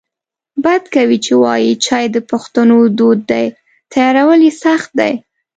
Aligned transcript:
بد 0.63 0.83
کوي 0.95 1.17
چې 1.25 1.33
وایې 1.43 1.73
چای 1.85 2.05
د 2.15 2.17
پښتنو 2.31 2.77
دود 2.97 3.19
دی 3.31 3.45
تیارول 3.93 4.41
یې 4.47 4.51
سخت 4.63 4.89
دی 4.99 5.13